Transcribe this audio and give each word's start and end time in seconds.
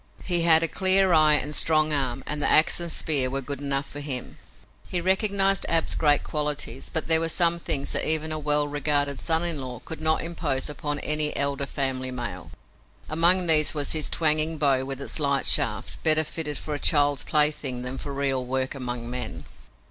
He 0.23 0.41
had 0.41 0.63
a 0.63 0.67
clear 0.67 1.13
eye 1.13 1.35
and 1.35 1.53
strong 1.53 1.93
arm, 1.93 2.23
and 2.25 2.41
the 2.41 2.49
ax 2.49 2.79
and 2.79 2.91
spear 2.91 3.29
were 3.29 3.39
good 3.39 3.61
enough 3.61 3.85
for 3.87 3.99
him! 3.99 4.39
He 4.89 4.99
recognized 4.99 5.63
Ab's 5.69 5.93
great 5.93 6.23
qualities, 6.23 6.89
but 6.91 7.07
there 7.07 7.19
were 7.19 7.29
some 7.29 7.59
things 7.59 7.91
that 7.91 8.09
even 8.09 8.31
a 8.31 8.39
well 8.39 8.67
regarded 8.67 9.19
son 9.19 9.43
in 9.43 9.61
law 9.61 9.79
could 9.85 10.01
not 10.01 10.23
impose 10.23 10.71
upon 10.71 10.97
any 11.01 11.37
elder 11.37 11.67
family 11.67 12.09
male. 12.09 12.49
Among 13.09 13.45
these 13.45 13.75
was 13.75 13.91
this 13.91 14.09
twanging 14.09 14.57
bow 14.57 14.85
with 14.85 14.99
its 14.99 15.19
light 15.19 15.45
shaft, 15.45 16.01
better 16.01 16.23
fitted 16.23 16.57
for 16.57 16.73
a 16.73 16.79
child's 16.79 17.23
plaything 17.23 17.83
than 17.83 17.99
for 17.99 18.11
real 18.11 18.43
work 18.43 18.73
among 18.73 19.07
men. 19.07 19.45